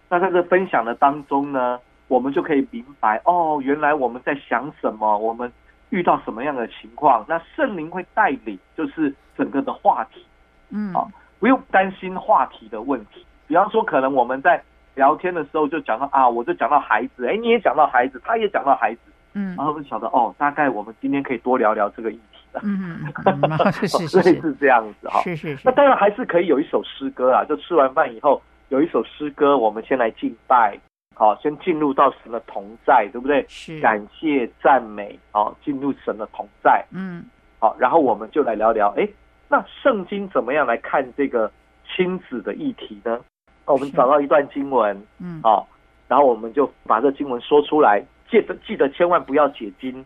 [0.08, 5.52] 那在这分享的当中呢，我们就可以明白哦，原来我们在想什么，我们。
[5.90, 10.26] 遇到什么样的情况，那圣灵会带领，就是整个的话题，
[10.70, 11.06] 嗯，啊，
[11.38, 13.24] 不用担心话题的问题。
[13.46, 14.60] 比方说，可能我们在
[14.96, 19.00] 聊天的时候就讲到啊，我就讲到孩子，哎，你也讲到孩子，他也讲到孩子，
[19.34, 22.35] 嗯，然后就晓得哦，大概我们今天可以多聊聊这个议题了。
[22.62, 25.20] 嗯嗯，是是是，是 这样子哈。
[25.22, 25.62] 是是是。
[25.64, 30.78] 那当然还是可以有一首诗歌啊，就吃完饭以后有一首诗歌，我们先来敬拜，
[31.14, 33.44] 好，先进入到神的同在，对不对？
[33.48, 33.80] 是。
[33.80, 36.84] 感谢赞美，好，进入神的同在。
[36.92, 37.24] 嗯。
[37.58, 39.08] 好，然后我们就来聊聊，哎，
[39.48, 41.50] 那圣经怎么样来看这个
[41.86, 43.18] 亲子的议题呢？
[43.66, 45.66] 那我们找到一段经文，嗯，好，
[46.06, 50.04] 然后我们就把这经文说出来，记得记得千万不要解经，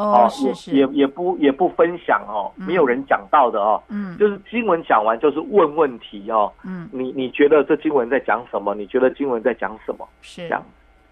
[0.00, 8.74] 哦，是是，也也不也不分享哦，没有人讲到的哦，嗯，就是经文讲完就是问问题哦，嗯，你你觉得这经文在讲什么？
[8.74, 10.08] 你觉得经文在讲什么？
[10.22, 10.62] 是这样，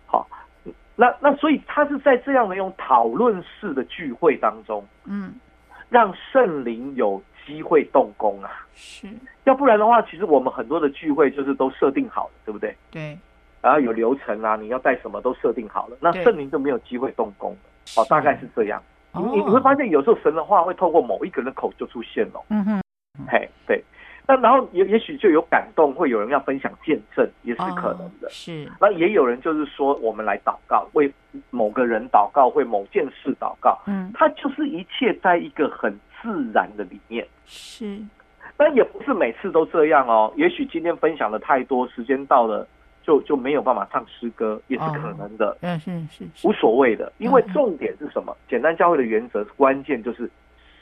[0.06, 0.26] 好，
[0.96, 5.34] 那那所以他是在这样的用讨论式的聚会当中，嗯，
[5.90, 9.06] 让圣灵有机会动工啊，是。
[9.44, 12.74] 要不然的话，其实我们很多的聚会就是都设定好了，对不对？
[12.90, 13.18] 对。
[13.60, 17.58] 然后有流程啊，你要带什么都设定好了，那圣灵就没有机会动工了。
[17.96, 18.82] 哦，大概是这样。
[19.14, 22.40] 你你你会发现，有时候神的话会透过某一个人的口就出现了。
[22.50, 22.80] 嗯哼。
[23.26, 23.82] 嘿，对。
[24.26, 28.28] 那然后也也许就有感动，会有人要分享见证，也是可能的。
[28.28, 28.70] 是。
[28.78, 31.10] 那也有人就是说，我们来祷告，为
[31.50, 33.78] 某个人祷告，为某件事祷告。
[33.86, 34.10] 嗯。
[34.14, 37.26] 它就是一切在一个很自然的里面。
[37.46, 37.98] 是。
[38.56, 40.32] 但也不是每次都这样哦。
[40.36, 42.68] 也许今天分享的太多，时间到了
[43.08, 45.56] 就就没有办法唱诗歌，也是可能的。
[45.62, 47.10] 嗯，是是，无所谓的。
[47.16, 48.36] 因为重点是什么？
[48.50, 50.30] 简单教会的原则，关键就是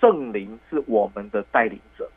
[0.00, 2.10] 圣灵是我们的带领者。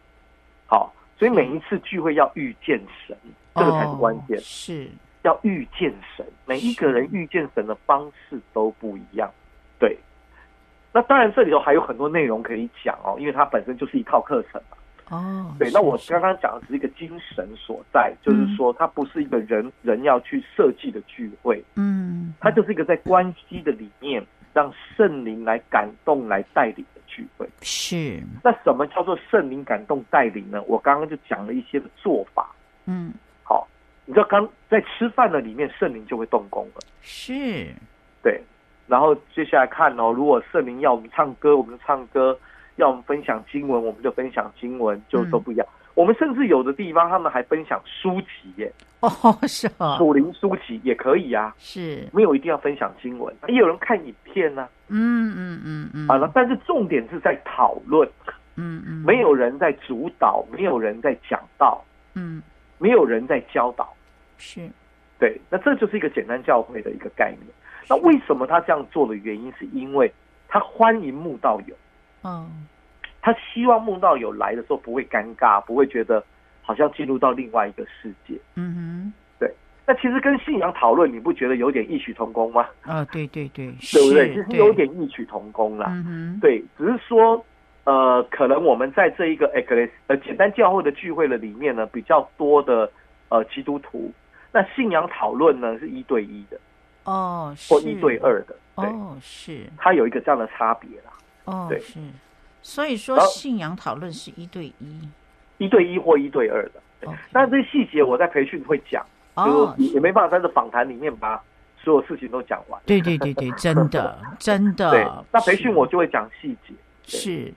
[0.66, 3.16] 好，所以每一次聚会要遇见神，
[3.54, 4.36] 这个才是关键。
[4.40, 4.90] 是
[5.22, 9.30] 要遇见神，每一个人遇见神的方式都不一样。
[9.78, 9.96] 对。
[10.92, 14.78] 那当然，这里头还有很多内容可以讲哦，因为它本身就是一套课程嘛。
[15.10, 27.50] 哦，对，那我刚刚讲的只是一个精神所在，就是说它不是一个人人要去设计的聚会，嗯，它就是一个在关系的里面让圣灵来感动、来带领的聚会。
[27.62, 28.22] 是。
[28.44, 30.62] 那什么叫做圣灵感动带领呢？
[30.68, 32.56] 我刚刚就讲了一些的做法。
[32.86, 33.12] 嗯，
[33.44, 33.68] 好，
[34.06, 36.82] 你知道刚在吃饭的里面，圣灵就会动工了。
[37.02, 37.68] 是。
[38.22, 38.40] 对，
[38.86, 42.38] 然后接下来看哦，如果圣灵要我们唱歌，我们就唱歌。
[42.80, 45.68] 要我们分享经文，我们就分享经文，就都不一样。
[45.70, 48.72] 嗯、我们甚至有的地方，他们还分享书籍耶。
[49.02, 49.10] 哦，
[49.48, 51.54] 是啊，属灵书籍也可以啊。
[51.58, 54.70] 是，没有一定要分享经文，也有人看影片呢、啊。
[54.88, 56.08] 嗯嗯嗯嗯。
[56.08, 58.10] 好了，但是重点是在讨论。
[58.56, 59.04] 嗯嗯。
[59.06, 61.84] 没有人在主导，没有人在讲道。
[62.16, 62.42] 嗯。
[62.78, 63.94] 没有人在教导。
[64.38, 64.70] 是。
[65.18, 67.48] 对，那这就是一个简单教会的一个概念。
[67.90, 70.10] 那为什么他这样做的原因，是因为
[70.48, 71.76] 他欢迎慕道友。
[72.24, 72.68] 嗯，
[73.22, 76.24] 他希望慕道友来的时候不会尴尬，不会觉得
[76.62, 78.40] 好像进入到另外一个世界。
[78.56, 79.54] 嗯哼，对。
[79.86, 82.66] 那其实跟信仰讨论，你不觉得有点异曲同工吗？
[82.84, 84.30] 啊，对对对， 对不对？
[84.30, 85.88] 其实有点异曲同工啦。
[85.90, 87.44] 嗯哼，对，只是说，
[87.86, 92.92] 呃，可能我们在这一个 Ecclesia 呃简单教会的聚会的里面呢，比较多的
[93.30, 94.12] 呃基督徒，
[94.52, 96.60] 那信仰讨论呢是一对一的，
[97.06, 101.12] 哦，或一对二的，哦，是，它有一个这样的差别啦。
[101.50, 102.00] 哦，对，是，
[102.62, 105.10] 所以说信仰讨论是一对一，
[105.58, 106.82] 一对一或一对二的。
[107.02, 111.42] 对，但是这些细节我在培训会讲，哦，也也没办法在这访谈里面把
[111.82, 112.82] 所有事情都讲完。
[112.86, 114.92] 对对对对，真的 真的。
[114.92, 116.74] 对，那培训我就会讲细节。
[117.06, 117.54] 是。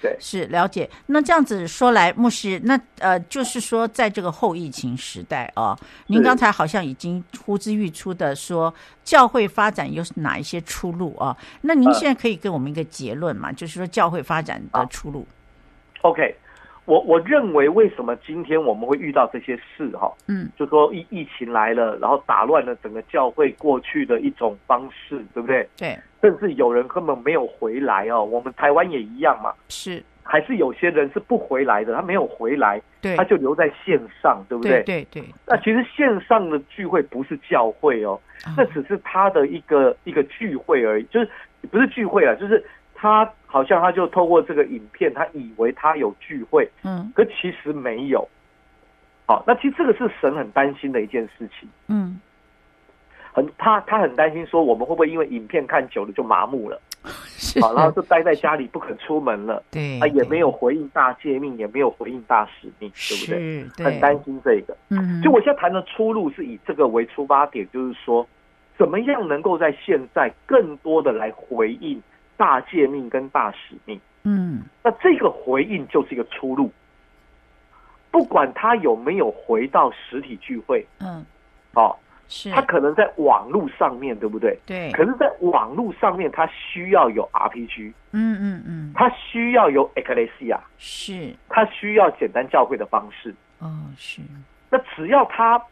[0.00, 0.88] 对，是了解。
[1.06, 5.74] 那这样子说来，牧师，那呃，就是说，在这个后疫情时代啊，
[6.06, 11.34] 您刚才好像已经呼之欲出的说，教会发展有哪一些出路啊？
[11.62, 13.50] 那您现在可以给我们一个结论嘛？
[13.50, 15.26] 就是说，教会发展的出路。
[16.02, 16.36] OK，
[16.84, 20.12] 我我认为，为什么今天我们会遇到这些事哈？
[20.26, 25.66] 嗯，就说疫疫情来了，然后打乱了整个教会过去的一种方式，对不对？
[25.74, 25.98] 对。
[26.26, 34.82] 甚至有人根本没有回来哦，我们台湾也一样嘛，是，还是有些人是不回来的，他没有回来，对，他就留在线上，对不对？
[34.82, 35.24] 对对，对。
[35.46, 41.30] 那其实线上的聚会不是教会哦，嗯、那只是他的一个一个聚会而已，就是
[41.70, 48.28] 不是聚会啊，就是他好像他就透过这个影片，他以为他有聚会，嗯，可其实没有。
[49.26, 52.20] 好，那其实这个是神很担心的一件事情，嗯。
[53.36, 56.80] 很他他很担心说，我们会不会因为影片看久了就麻木了，
[57.60, 63.66] 好，然后就待在家里不肯出门了，对，啊，也没有回应大诫命，也没有回应大使命，对不对？
[63.76, 64.74] 对，很担心这个。
[64.88, 68.26] 嗯，就我现在谈的出路是以这个为出发点，就是说，
[68.78, 72.02] 怎么样能够在现在更多的来回应
[72.38, 74.00] 大诫命跟大使命？
[74.22, 76.72] 嗯，那这个回应就是一个出路，
[78.10, 81.22] 不管他有没有回到实体聚会，嗯，
[81.74, 82.00] 好。
[82.28, 84.58] 是他可能在网络上面，对不对？
[84.66, 84.90] 对。
[84.92, 93.34] 可是，在网络上面，他需要有 RPG，嗯嗯嗯，他需要有 Ecclesia，是，他需要简单教会的方式。
[93.60, 94.20] 哦，是。
[94.70, 95.62] 那只要他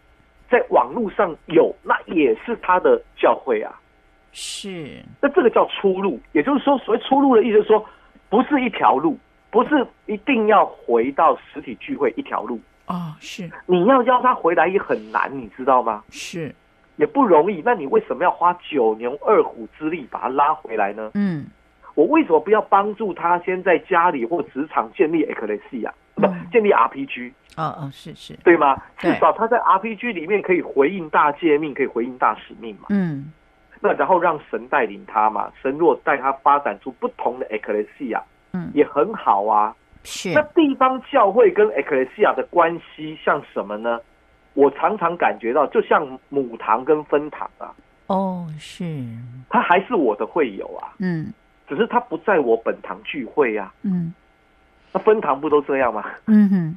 [0.48, 3.72] 在网络上有，那也是他的教会啊。
[4.32, 5.02] 是。
[5.20, 7.84] 那这个叫出路，也就是说，所谓出路的意思是说，
[8.28, 9.18] 不是一条路，
[9.50, 12.60] 不是一定要回到实体聚会一条路。
[12.86, 13.50] 哦，是。
[13.66, 16.02] 你要邀他回来也很难，你知道吗？
[16.10, 16.54] 是。
[16.96, 17.60] 也不容易。
[17.64, 21.10] 那你为什么要花九牛二虎之力把他拉回来呢？
[21.14, 21.46] 嗯。
[21.94, 27.32] 我为什么不要帮助他先在家里或职场建立 Ecclesia，不、嗯、建立 RPG？
[27.56, 28.76] 哦哦，是是，对吗？
[28.98, 32.86] 至少他在 RPG 里面可以回应大诫命，可以回应大使命嘛。
[32.88, 33.32] 嗯。
[33.80, 38.20] 那然后让神带领他嘛，神若带他发展出不同的 Ecclesia，
[38.52, 39.74] 嗯，也很好啊。
[40.04, 40.32] 是。
[40.32, 43.98] 那地方教会跟 Ecclesia 的关系像什么呢？
[44.52, 47.74] 我常常感觉到，就像母堂跟分堂啊。
[48.06, 48.84] 哦，是。
[49.48, 50.94] 他还是我的会友啊。
[50.98, 51.32] 嗯。
[51.68, 53.72] 只是他不在我本堂聚会啊。
[53.82, 54.14] 嗯。
[54.92, 56.04] 那分堂不都这样吗？
[56.26, 56.76] 嗯哼。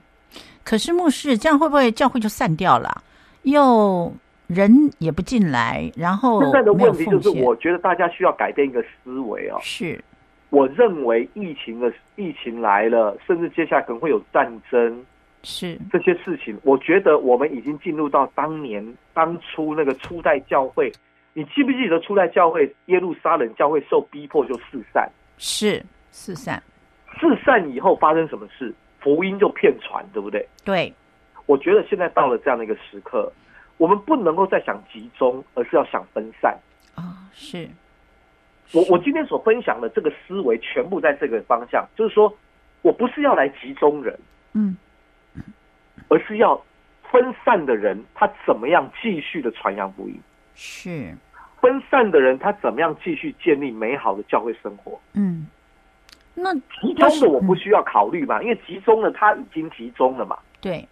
[0.64, 3.04] 可是牧师，这样会不会教会就散掉了？
[3.44, 4.12] 又
[4.48, 9.58] 人也不进来，然后现在的问题就是，我觉得大家需要改变一个思维哦。
[9.62, 10.04] 是。
[10.50, 15.06] 我认为疫情的疫情来了，甚至接下来可能会有战争。
[15.44, 18.84] 是这些事情，我觉得我们已经进入到当年
[19.14, 20.92] 当初那个初代教会。
[21.34, 25.10] 你记不记得初代教会耶路撒冷教会受逼迫就四散？
[25.38, 26.62] 是四散。
[27.20, 28.74] 四散以后发生什么事？
[29.00, 30.46] 福音就遍传，对不对？
[30.66, 30.92] 对。
[31.46, 33.32] 我觉得现在到了这样的一个时刻，
[33.78, 36.58] 我们不能够再想集中，而是要想分散。
[36.96, 37.70] 啊、哦，是。
[38.74, 42.36] 我我今天所分享的这个思维，全部在这个方向，就是说
[42.82, 44.20] 我不是要来集中人，
[44.54, 44.76] 嗯，
[46.10, 46.62] 而是要
[47.10, 50.20] 分散的人，他怎么样继续的传扬福音？
[50.54, 51.16] 是
[51.62, 55.00] 分散的人，他怎么样继续建立美好的教会生活？
[55.14, 55.48] 嗯，
[56.36, 60.38] 那集中的我不需要考虑嘛，因为集中了他已经集中了嘛。
[60.60, 60.86] 对，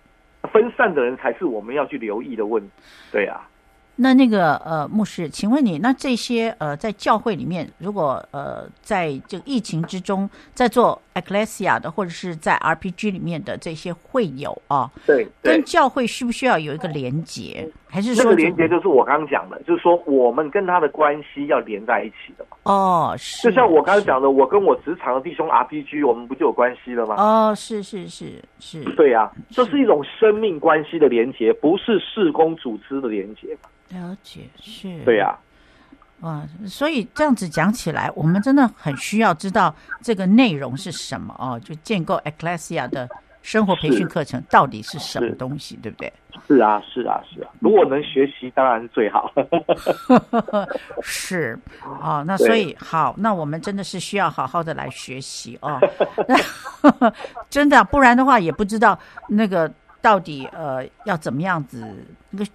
[0.51, 2.69] 分散的人才是我们要去留意的问题。
[3.11, 3.47] 对啊。
[3.97, 17.67] 那那个呃，牧师，请问你，那这些呃，在教会里面，如果呃，在这个疫情之中，在做 Ecclesia 的，或者是在 RPG 里面的这些会友啊，对，跟教会需不需要有一个连接？
[17.87, 22.57] 还是说这个连接就是我刚刚讲的，就是说我们跟他的关系要连在一起的嘛？
[22.63, 27.15] 哦，是，就像我刚刚讲的，我跟我职场的弟兄 RPG，我们不就有关系了吗？
[27.17, 33.69] 哦，是是是是， 对呀、啊，这是一种生命关系的连接，不是事工组织的连接嘛？
[33.89, 35.39] 了解，是，对呀、啊，
[36.21, 43.07] 哇，所以这样子讲起来，我们真的很需要知道这个内容是什么哦，就建构 Ecclesia 的
[43.41, 46.11] 生活培训课程到底是什么东西，对不对？
[46.47, 49.31] 是啊，是啊，是啊，如果能学习，当然是最好。
[51.03, 51.59] 是，
[52.01, 55.79] 哦，那所以好，那我们真的是需要好好的来学习哦，
[57.49, 58.97] 真的，不然的话也不知道
[59.27, 61.85] 那个到底呃要怎么样子
[62.29, 62.45] 那个。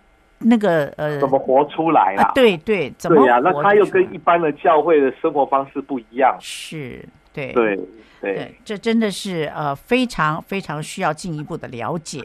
[0.41, 2.25] 那个呃，怎么活出来啊？
[2.25, 3.41] 啊对对，怎么对呀、啊？
[3.45, 6.37] 那他又跟一般的教会的生活方式不一样。
[6.41, 7.79] 是，对对
[8.21, 12.23] 对，对，这真的是呃非常非常需要进一步的了解。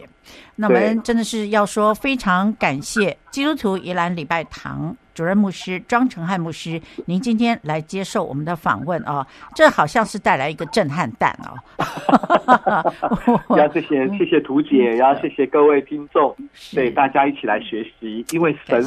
[0.56, 11.54] 那我们真的是要说非常感谢基督徒宜兰礼拜堂主任牧师庄成汉牧师，您今天来接受我们的访问啊，这好像是带来一个震撼弹啊！
[13.56, 16.36] 要谢谢谢谢图姐，然后谢谢各位听众，
[16.74, 18.84] 对大家一起来学习，因为神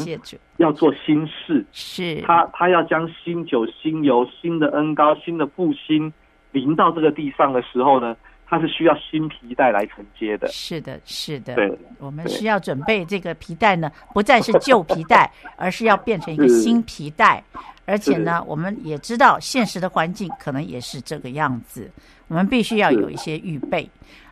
[0.56, 2.20] 要做新事，是。
[2.22, 6.12] 他他要将新酒、新油、新的恩膏、新的复兴
[6.52, 8.16] 临到这个地上的时候呢。
[8.50, 11.54] 它是需要新皮带来承接的，是的，是的。
[11.54, 17.44] 对，我们需要准备这个皮带呢，不再是旧皮带， 而是要变成一个新皮带。
[17.84, 21.90] 而且呢，我们也知道现实的环境可能也是这个样子，
[22.28, 23.86] 我们必须要有一些预备。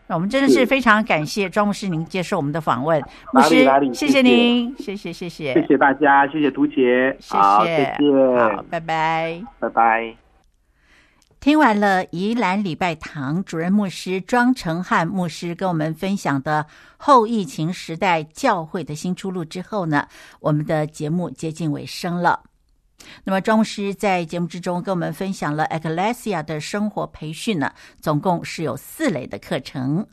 [0.07, 2.99] 那我们真的是非常感谢庄牧师您接受我们的访问，
[3.35, 5.13] 牧师，谢谢您，谢谢。
[5.13, 10.26] 谢谢，谢谢大家，谢谢涂姐，谢谢，谢谢，好，拜拜，拜拜。
[11.47, 16.67] 听完了宜兰礼拜堂主任牧师庄成汉牧师跟我们分享的
[16.97, 20.09] 后疫情时代教会的新出路之后呢，
[20.41, 22.43] 我们的节目接近尾声了。
[23.23, 30.05] 那么庄牧师在节目之中跟我们分享了 Ecclesia 的生活培训呢，总共是有四类的课程。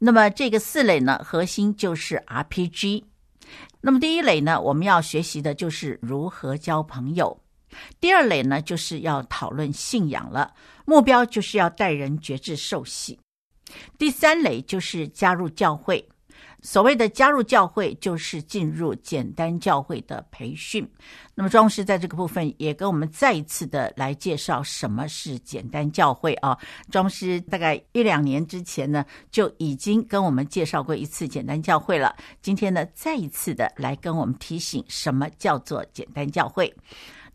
[0.00, 3.04] 那么这个四类呢，核心就是 RPG。
[3.80, 7.40] 那么第一类呢，我们要学习的就是如何交朋友。
[8.00, 10.52] 第二类呢，就是要讨论信仰了，
[10.84, 13.18] 目标就是要带人觉志受洗。
[13.98, 16.04] 第三类就是加入教会，
[16.60, 20.84] 所谓的加入教会，就是进入简单教会的培训。
[21.36, 26.58] 那么庄师在这个部分也跟我们再一次的来介绍什么是简单教会啊。
[26.90, 32.14] 庄师大概一两年之前呢，就已经跟我们介绍过一次简单教会了。
[32.42, 36.74] 今天呢，再一次的来跟我们提醒什么叫做简单教会。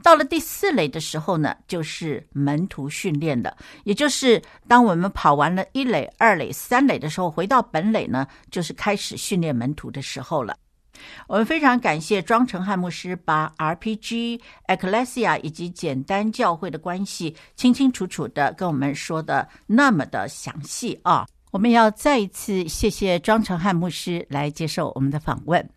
[0.03, 3.55] 到了第四垒的时候呢，就是门徒训练了。
[3.83, 10.55] 也就是当我们跑完了一垒、二垒、三垒的时候，回到本垒呢，就是开始训练门徒的时候了。
[11.27, 21.27] 我们非常感谢庄成汉牧师把 RPG、Ecclesia 以及简单教会的关系清清楚楚的跟我们说的那么的详细啊！
[21.51, 25.69] 我们要再一次谢谢庄成汉牧师来接受我们的访问。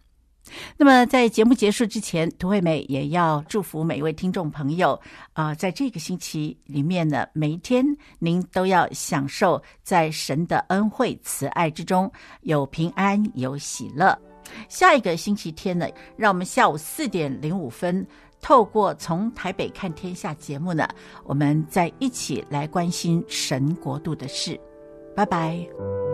[0.76, 4.98] 那么，在节目结束之前，涂惠美也要祝福每一位听众朋友
[5.32, 7.84] 啊、在这个星期里面呢，每一天
[8.18, 12.10] 您都要享受在神的恩惠慈爱之中，
[12.42, 14.18] 有平安，有喜乐。
[14.68, 15.86] 下一个星期天呢，
[16.16, 18.06] 让我们下午四点零五分，
[18.40, 20.88] 透过从台北看天下节目呢，
[21.24, 24.58] 我们再一起来关心神国度的事。
[25.14, 26.07] 拜拜。